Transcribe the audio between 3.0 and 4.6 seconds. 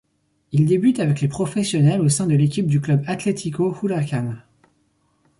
Atlético Huracán.